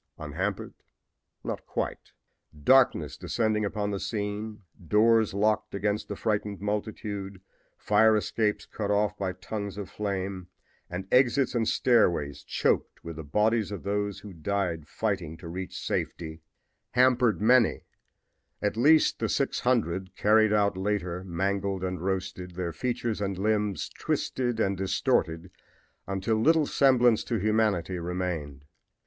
Unhampered 0.17 0.73
not 1.43 1.63
quite! 1.67 2.11
Darkness 2.63 3.15
descending 3.15 3.63
upon 3.63 3.91
the 3.91 3.99
scene, 3.99 4.63
doors 4.87 5.31
locked 5.31 5.75
against 5.75 6.07
the 6.07 6.15
frightened 6.15 6.59
multitude, 6.59 7.39
fire 7.77 8.15
escapes 8.15 8.65
cut 8.65 8.89
off 8.89 9.15
by 9.15 9.31
tongues 9.31 9.77
of 9.77 9.91
flame 9.91 10.47
and 10.89 11.07
exits 11.13 11.53
and 11.53 11.67
stairways 11.67 12.43
choked 12.43 13.03
with 13.03 13.15
the 13.17 13.23
bodies 13.23 13.71
of 13.71 13.83
those 13.83 14.21
who 14.21 14.33
died 14.33 14.87
fighting 14.87 15.37
to 15.37 15.47
reach 15.47 15.77
safety 15.79 16.41
hampered 16.93 17.39
many 17.39 17.83
at 18.59 18.75
least 18.75 19.19
the 19.19 19.29
six 19.29 19.59
hundred 19.59 20.15
carried 20.15 20.51
out 20.51 20.75
later 20.75 21.23
mangled 21.25 21.83
and 21.83 22.01
roasted, 22.03 22.55
their 22.55 22.73
features 22.73 23.21
and 23.21 23.37
limbs 23.37 23.87
twisted 23.87 24.59
and 24.59 24.77
distorted 24.77 25.51
until 26.07 26.37
little 26.37 26.65
semblance 26.65 27.23
to 27.23 27.37
humanity 27.37 27.99
remained. 27.99 28.65